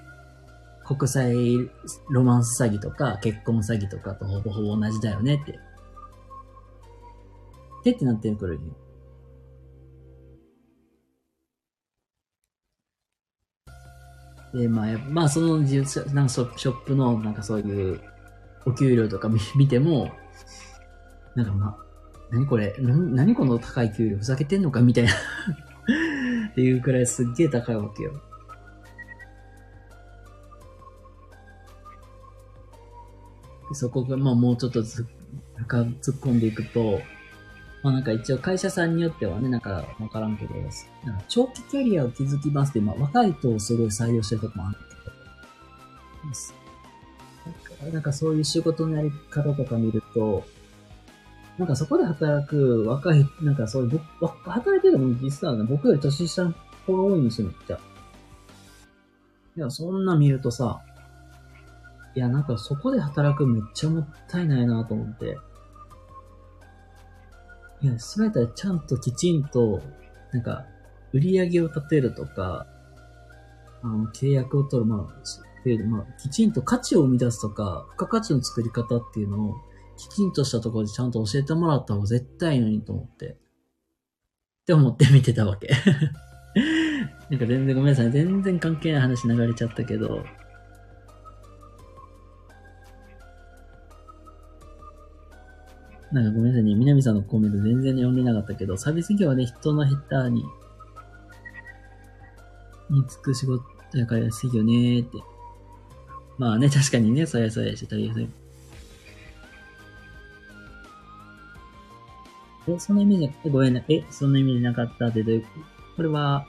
[0.86, 1.34] 国際
[2.10, 5.58] ロマンス詐欺とか結婚詐欺とかとほぼほぼ同じだよねって。
[7.82, 8.60] でってなってくる
[14.56, 18.00] で、まあ、まあ、その、なんかショップの、なんかそういう、
[18.64, 20.10] お給料とか見ても、
[21.34, 21.76] なんかまあ、
[22.30, 25.12] 何これ何この高い給料ふざけてんのかみたいな
[26.50, 28.20] っていうくらいすっげえ高いわけよ。
[33.72, 35.06] そこが、まあもうちょっとず
[35.56, 37.00] 深突っ込んでいくと、
[37.86, 44.76] まあなんか一応会社さんによってはね、なんかわからんけど、なんか長期キャリアを築きますって、まあ若い人をすごい採用してるとこもある
[47.78, 50.44] けど、なんかそういう仕事のやり方とか見ると、
[51.58, 54.00] なんかそこで働く若い、なんかそういう、
[54.44, 56.54] 働いてるのも実はね、僕より年下の
[56.88, 57.78] 子が多いんですよ、めっちゃ。
[59.58, 60.82] いや、そんな見るとさ、
[62.16, 65.38] いや、なんかそこで働くめっちゃもったいないなと思って。
[67.86, 69.80] いや、それやったらちゃんときちんと、
[70.32, 70.66] なんか、
[71.12, 72.66] 売り上げを立てるとか、
[73.82, 75.20] あの、契約を取る、まあ、
[75.60, 79.54] っていうまあ、きちんと価値を生み出すとか、付加価値の作り方っていうのを、
[79.96, 83.26] きちんとしたところでちゃんと教えてもらった方が絶対いいのにと思って。
[83.26, 83.36] っ
[84.66, 85.68] て思って見てたわけ。
[87.30, 88.10] なんか全然ごめんなさい。
[88.10, 90.24] 全然関係ない話流れちゃったけど、
[96.12, 96.74] なんかごめんなさいね。
[96.74, 100.44] 南さんのコメント全然読んでなかったけど、サービス業はね、人のヘッダーに、
[102.90, 103.64] につく仕事
[103.94, 105.18] やから安いよねーって。
[106.38, 108.28] まあね、確かにね、そやそやしてたりする。
[112.68, 115.44] え、そんなイメージ、ごめんな、え、そんなイメージなかったってどういう、
[115.96, 116.46] これは、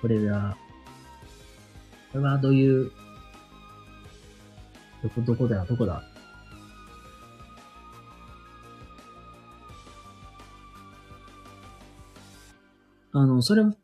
[0.00, 0.56] これは、
[2.12, 2.90] これはどういう、
[5.02, 5.64] どこ、どこだ？
[5.64, 6.02] どこだ？
[13.18, 13.74] あの、それ、も、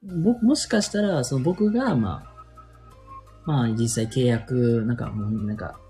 [0.42, 2.32] もしかしたら、その僕が、まあ、
[3.46, 5.80] まあ、実際契約、なんか、もう、なんか、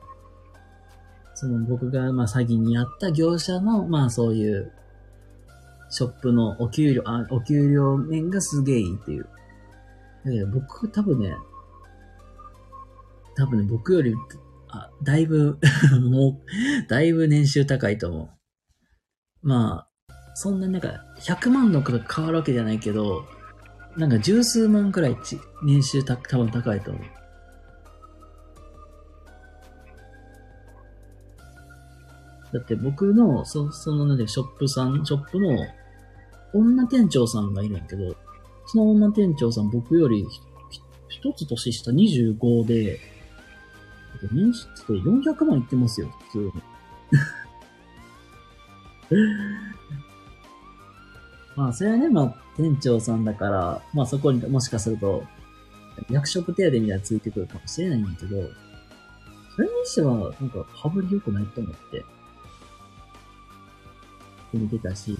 [1.35, 4.72] その僕が、まあ、詐欺にあった業者の、まあ、そういう、
[5.90, 9.28] ショップのお給料、あ、お給料面がすげえいいっていう。
[10.24, 11.35] だけど僕、多分ね、
[13.37, 14.14] 多分ね、僕より、
[14.68, 15.59] あ、だいぶ
[16.00, 16.40] も
[16.85, 18.31] う、だいぶ年収高いと思
[19.42, 19.48] う。
[19.48, 19.88] まあ、
[20.35, 23.25] そんななんか、100万のから変わるわけじゃないけど、
[23.97, 27.03] なんか十数万くらいち年収た多分高いと思う。
[32.53, 35.57] だって僕の、そそのなんで、ショップさん、ショップの
[36.55, 38.14] 女店長さんがいるんやけど、
[38.66, 40.27] その女店長さん僕より
[41.09, 42.99] 一つ年下25で、
[44.33, 44.92] 年収って
[45.33, 46.53] 400万いってますよ、普通に。
[51.57, 55.25] まあ、それはね、まあ、店長さんだから、まあそこにもしかすると、
[56.11, 58.43] 役職手当みたいなついてくるかもしれないんだけど、
[59.55, 62.05] それにしては、なんか、羽振り良くないと思って、
[64.55, 65.19] 見てたし、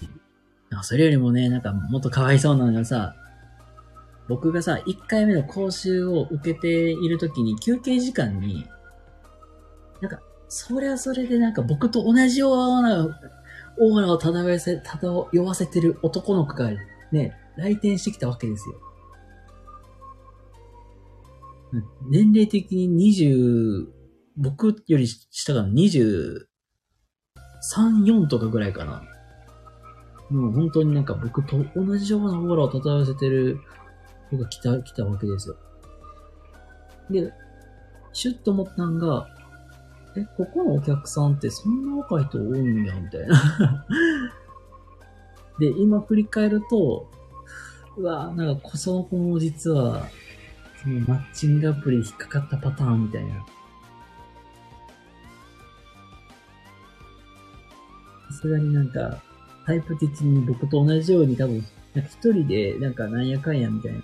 [0.83, 3.14] それよりもね、なんか、もっとかわいそうなのがさ、
[4.29, 8.66] 僕がさ、1回目の講習を受けているときに休憩時間に、
[10.01, 13.21] なんか、それはそれでなんか僕と同じような
[13.78, 16.70] オーラを漂わせ、漂わせてる男の子が
[17.11, 18.74] ね、来店してきたわけですよ。
[22.11, 23.87] 年齢的に20、
[24.37, 26.46] 僕より下が23、
[27.74, 29.02] 4とかぐらいかな。
[30.30, 33.61] もう本当になんか僕と同じようなオーラを漂わせてる
[34.30, 35.56] 子が来た、来たわけですよ。
[37.11, 37.32] で、
[38.12, 39.26] シュッと思ったんが、
[40.16, 43.87] え、ここのお客さんってそんな若い人多いんや、みたいな
[45.59, 47.09] で、今振り返ると、
[47.97, 50.07] うわなんかその子も実は、
[50.82, 53.47] そのマッチングアプリ引っかかったパターンみたいな。
[58.28, 59.22] さすがになんか、
[59.66, 61.64] タイプ的に僕と同じように多分、
[61.95, 64.01] なんか一人でなんかなんやかんやみたいな。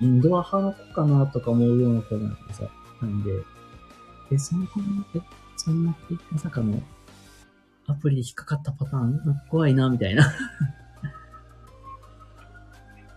[0.00, 2.68] インドア派の子かなとか思うような子なんでさ、
[3.00, 3.30] なんで、
[4.32, 5.20] え、その子も、え、
[5.56, 5.94] そんな、
[6.30, 6.82] まさかの、
[7.86, 9.20] アプリで引っかかったパターン？
[9.50, 10.24] 怖いな、みたいな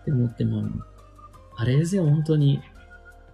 [0.02, 0.68] って思っても、
[1.56, 2.60] あれですよ、本当に。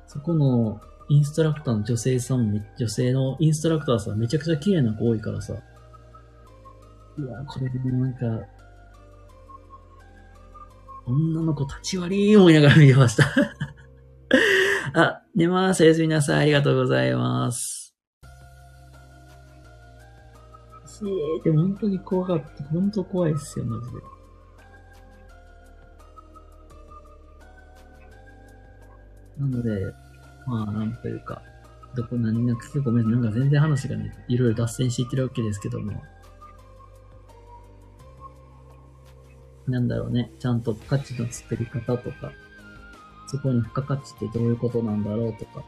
[0.07, 5.55] そこのインストラクターの女性さんも、女性のインストラクターさめちゃくちゃ綺麗な子多いからさ。
[7.17, 8.47] うわ、これでもなんか、
[11.07, 13.25] 女の子立ち割り思いながら見てました
[14.95, 15.85] あ、寝ます。
[15.85, 16.43] おやすみなさい。
[16.43, 17.83] ありがとうございます。
[21.03, 22.65] えー、でも本当に怖かった。
[22.65, 24.01] 本当怖いですよ、マジで。
[29.39, 29.95] なので、
[30.47, 31.43] まあ、なんというか、
[31.97, 36.01] どこ何が結構ごめん、なんか全然話がね、いろいろ脱線していってるわけですけども。
[39.67, 42.33] なんだろうね、ちゃんと価値の作り方とか、
[43.33, 45.65] そこに付加価値ってどういうことなんだろうとか、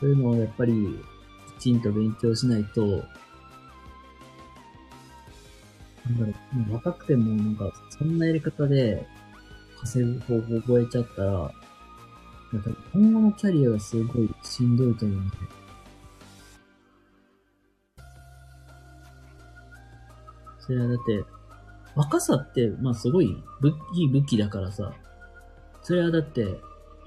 [0.00, 0.98] そういうのをやっぱり
[1.58, 2.98] きちんと勉強しないと、なん
[6.18, 9.06] だろう、もう若くてもなんか、そんなやり方で
[9.82, 11.32] 稼ぐ方法を覚えちゃったら、
[12.50, 15.36] なんか今後のキャリアがすごいしんどいと思うんで。
[20.60, 21.24] それはだって、
[21.94, 24.94] 若さって、まあすごい武いい武器だからさ、
[25.88, 26.44] それはだって、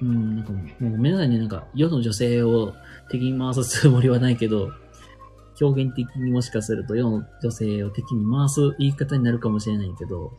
[0.02, 2.74] うん、なんかもう、ごめんなさいね、なんか世の女性を
[3.12, 4.72] 敵に回すつもりはないけど、
[5.62, 10.32] 表現的にもしかすると世の女性を敵に回す言い方になるかもしれないけど、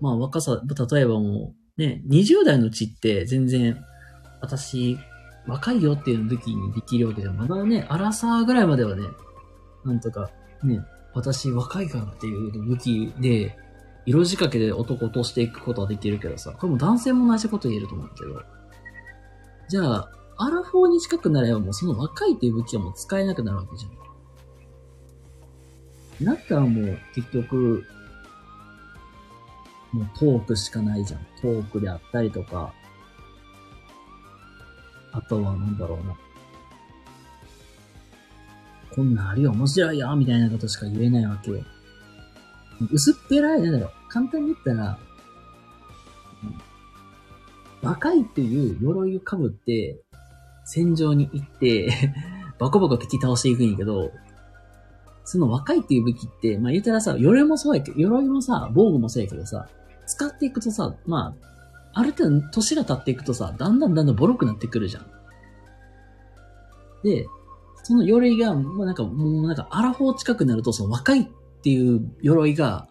[0.00, 3.84] まあ若さ、例えばもう、ね、20代のうちって全然、
[4.40, 4.96] 私、
[5.46, 7.36] 若いよっていう武器にできるわけじゃん。
[7.36, 9.04] まだね、アラサーぐらいまではね、
[9.84, 10.30] なんとか、
[10.62, 10.80] ね、
[11.12, 13.54] 私若いからっていう武器で、
[14.06, 18.42] 色仕掛けで男を落としていくことはできるけどさ、これも男性も同じこと言えると思うけど、
[19.68, 23.92] じゃあ、アラフォーに近くなればもうその若いっていう武器はもう使えなくなるわけじゃん。
[26.24, 27.84] だったらもう結局、
[29.92, 31.20] もうトークしかないじゃん。
[31.40, 32.72] トークであったりとか、
[35.12, 36.16] あとはなんだろうな。
[38.94, 41.62] こんなんあるよ、面白いよ、みたいなことしか言えないわけよ。
[42.90, 43.90] 薄っぺらい、なんだろう。
[44.08, 44.98] 簡単に言ったら、
[47.82, 50.00] 若いっていう鎧を被って、
[50.64, 51.90] 戦場に行って、
[52.58, 54.12] バコバコ敵倒していくんやけど、
[55.24, 59.68] その若いっていう武器って、まあ言うたらさ、鎧もそうやけど、鎧もさ、防具もそうやけどさ、
[60.06, 61.34] 使っていくとさ、ま
[61.92, 65.06] あ、ある程度年が経っていくとさ、だんだんだんだんボロくなってくるじゃん。
[67.02, 67.26] で、
[67.82, 71.30] その鎧が、もうなんか、もうなんか、アラフォー近くなると、その若い
[71.62, 72.88] っていう鎧が、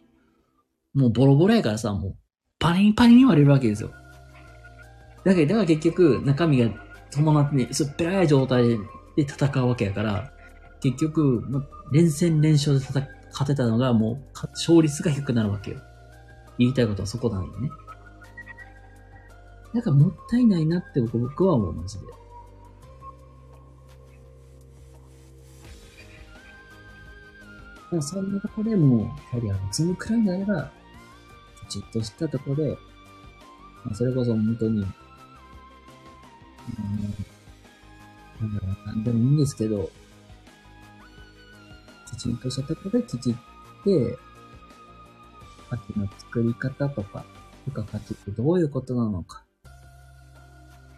[0.94, 2.16] もうボロボロやからさ、もう、
[2.58, 3.92] パリンパリンに割れるわけですよ。
[5.26, 6.72] だけど、だから結局、中身が
[7.12, 8.64] 伴ってね、薄っぺらい状態
[9.18, 10.32] で戦うわけやから、
[10.80, 11.62] 結局、ま
[11.92, 15.82] 連戦連勝で戦勝てたのが、もう、勝率が低くなるわけよ。
[16.58, 17.70] 言いたいことはそこなんよね。
[19.76, 22.06] だかもったいないなって僕僕は思う、マジで。
[27.92, 30.72] でもそんなとこでもう、キャリアを積むくらいなら、
[31.68, 32.78] きちっとしたとこで、
[33.84, 34.86] まあ、それこそ本当に、うん、
[38.40, 39.92] なんだろう、なでもいいんですけど、
[42.10, 43.34] きちんとしたとこできちっ
[43.84, 44.18] て、
[45.70, 47.26] 価値の作り方とか、
[47.66, 49.44] 付加価値ってどういうことなのか。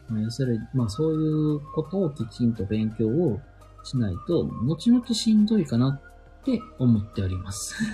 [0.10, 3.40] まあ、要するに、まあそういうことをきちんと勉強を
[3.84, 6.00] しないと、後々しんどいかな
[6.44, 7.76] って思っております。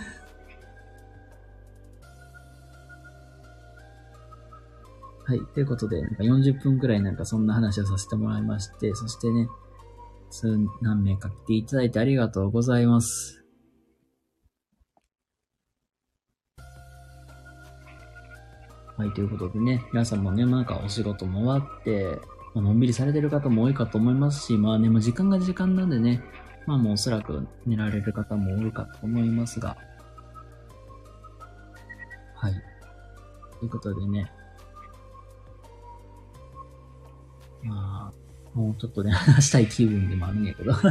[5.25, 5.39] はい。
[5.53, 9.47] ということで、なんか40分くらいなんかそんな話をさせてもらいまして、そしてね、
[10.31, 13.45] 数何名か来ていただいてありがとうございます。
[18.97, 22.19] はい、ということでね、皆さんもね、なんかお仕事も終わって、
[22.55, 26.21] のんびりされてる方も多いかと思いますし、まあね、もう時間が時間なんでね、
[26.65, 29.77] まあもうおそらく寝られる方も多いかと思いますが、
[32.35, 32.53] はい。
[33.59, 34.31] ということでね、
[37.63, 40.71] まあ、もうちょっとね、 話したい気分でもあるんやけど。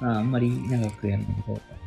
[0.00, 1.84] まあ、あんまり長くやるのもどうかな。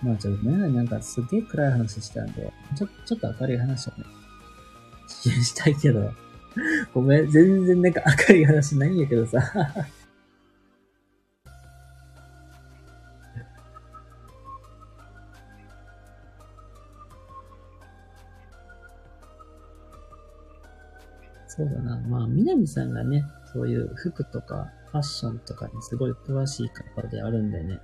[0.00, 4.04] まあ、ちょっとね、なんかすげえ暗い話したんで、ちょ、ちょっと明るい話をね、
[5.30, 6.12] したいけど、
[6.94, 9.40] ごめん、全然なんか明るい話ないんやけどさ。
[21.58, 21.98] そうだな。
[22.08, 27.80] まあ、南さんがね、そういう服とかファッションとかにすごい詳しい方であるんでね。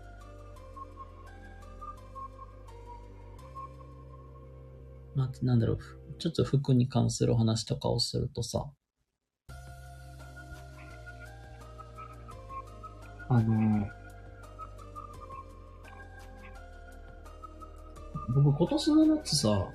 [5.15, 5.79] まあ、なんだろう、
[6.19, 8.65] ちょっと服に関する話とかをするとさ、
[13.29, 13.87] あの
[18.35, 19.69] 僕今年の夏さ、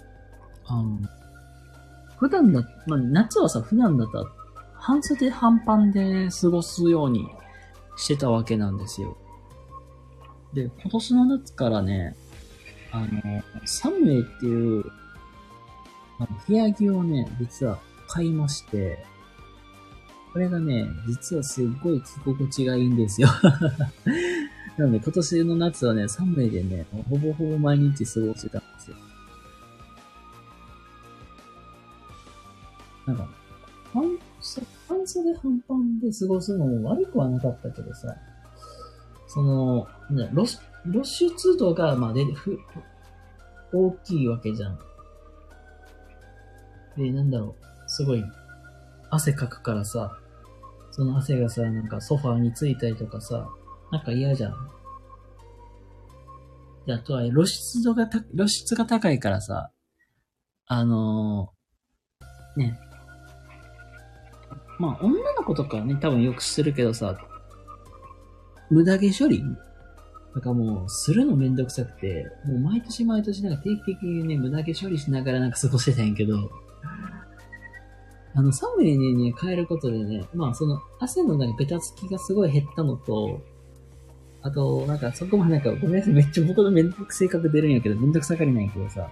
[0.66, 1.00] あの、
[2.18, 4.26] 普段だ、まあ、夏はさ、普段だったら、
[4.74, 7.28] 半袖半パンで過ごすように
[7.96, 9.18] してたわけなんですよ。
[10.54, 12.16] で、今年の夏からね、
[12.92, 14.84] あの、サムエイっていう、
[16.20, 19.04] あの部屋着をね、実は買いまして、
[20.34, 23.30] これがね、実はすっごい着心地がいいんですよ。
[24.78, 28.98] なので今年の夏はね、サムエイでね、ほぼほぼ毎日過ごしてたんですよ。
[33.08, 33.28] なんか、
[33.94, 34.04] 半
[34.42, 34.68] 袖
[35.10, 38.16] 袖半パンで過ごすのも悪くはなかったけどさ、
[39.28, 40.46] その、ね、露
[40.92, 42.60] 露出度が、まあ、で、ふ、
[43.74, 44.80] 大きいわけじゃん。
[47.00, 48.24] で、なんだろう、すごい、
[49.10, 50.18] 汗かくからさ、
[50.92, 53.48] その汗がさ、なんかソファーについたりとかさ、
[53.92, 54.54] なんか嫌じゃん。
[56.86, 59.72] で、あとは露出度がた、露出が高いからさ、
[60.66, 62.80] あのー、ね。
[64.78, 67.18] まあ、女の子とかね、多分よくするけどさ、
[68.70, 69.44] 無駄毛処理？
[70.34, 76.50] なんかもう、するのめんどくさくて、もう毎年毎年なんか定期的にね、無駄毛処理しながらなんか過ごしてたんやけど、
[78.36, 83.42] あの、寒いにね、変えることでね、まあその汗のなんかベタつきがすごい減ったのと、
[84.42, 89.10] あと、なんかそこまでなんか、ごめんなさい、めっちゃ僕のめんどく性格出るんやけど、めんどくさがりなんやけどさ、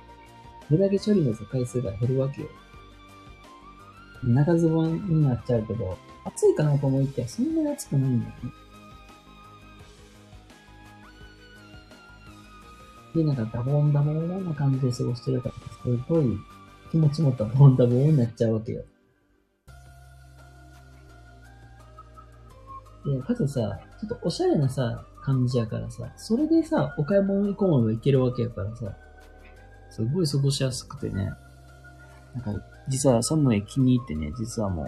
[0.70, 2.48] 無駄毛処理の回数が減るわけよ。
[4.24, 8.52] 長ズボンになっちゃうけど、暑いかなと思いきや、そんなに暑くないんだよね。
[13.16, 16.38] で、なんかダボンダボンな感じで過ごしてるから、すごい
[16.92, 18.84] 気持ちもダボンダボンになっちゃうわけよ。
[23.06, 28.96] で、かつさ、ちょっとおしゃれなさ、感じやからさ、それでさ、お買い物行こうも行けるわけやからさ、
[29.90, 31.32] すごい過ごしやすくてね。
[32.34, 34.88] なんか、実はサムエ気に入ってね、実はもう、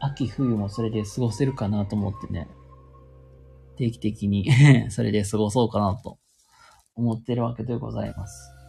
[0.00, 2.48] 秋冬もそれで過ごせるかなと思ってね、
[3.76, 4.46] 定期的に
[4.90, 6.18] それで過ごそうかなと
[6.96, 8.59] 思ってるわけでございます。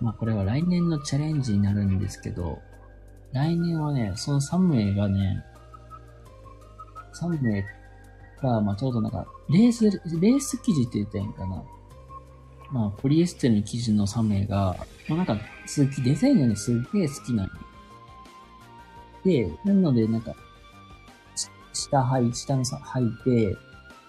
[0.00, 2.58] まあこれは来年のチャレンジになるんですけど、
[3.32, 5.44] 来年はね、その3名がね、
[7.14, 7.64] 3名
[8.40, 11.62] が、まあちょうどなんか、レース、レース生地って言ったらいいんかな。
[12.70, 14.76] まあ、ポリエステルの生地の3名が、
[15.08, 17.50] まあなんか、好き、デザインがね、すっげえ好きなん
[19.24, 20.34] で、なので、なんか、
[21.72, 23.56] 下履い、下のさ、履いて、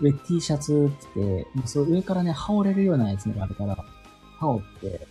[0.01, 3.77] 上 T シャツ着て、もうそう上からね、羽織れるようなやつがあるから、
[4.39, 5.07] 羽織って、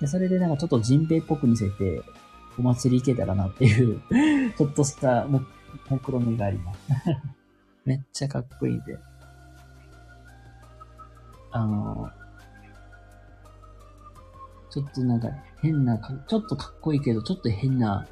[0.00, 2.02] で、それでなんかちょっとジンベエっぽく見せて、
[2.58, 4.00] お祭り行けたらなっていう
[4.56, 5.42] ちょっとしたも、
[5.90, 6.80] 目論みがあります
[7.84, 8.98] めっちゃかっこいいで。
[11.52, 12.10] あの、
[14.70, 15.28] ちょっとなんか
[15.62, 18.06] 変な、ちょっとかっこいいけど、ちょっと変な、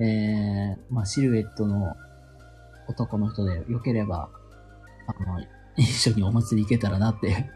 [0.00, 1.96] えー、まあ、シルエットの
[2.88, 4.28] 男の人で良ければ、
[5.06, 5.40] あの、
[5.76, 7.50] 一緒にお祭り行けたらなって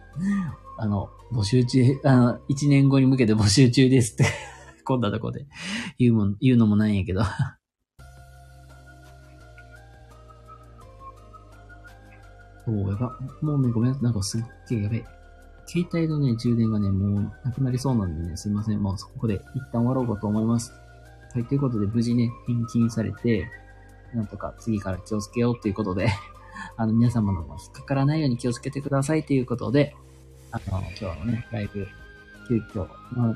[0.79, 4.25] あの、募集中、 あの、一年後に向けて募集中ですって
[4.87, 5.47] こんなとこで
[5.99, 7.23] 言うもん、言うのもないんやけど
[12.67, 13.19] おう、やば。
[13.43, 14.11] もうね、ごめんな。
[14.11, 15.05] んかすっげえやべえ。
[15.67, 18.83] 携帯のね、充電がね、もうなくなりそうなんでね、すいません。
[18.83, 20.73] もうここで一旦終わろうかと思います。
[21.35, 23.51] はい、ということで、無事ね、返金されて、
[24.15, 26.09] なんとか次から気をつけようということで
[26.77, 29.95] あの、皆様の引っかからないように気をつけてくださいということで、
[30.51, 31.87] あの、今日のね、ライブ、
[32.49, 33.35] 急遽の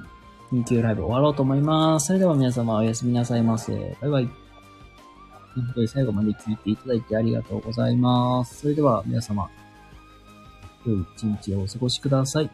[0.51, 2.07] 緊急ライブ終わろうと思います。
[2.07, 3.97] それでは皆様おやすみなさいませ。
[4.01, 4.29] バイバイ。
[5.55, 8.61] 本当に最後まで聞いていただいてありがとうございます。
[8.61, 9.51] それでは皆様、
[10.87, 12.51] 良い一日をお過ごしください。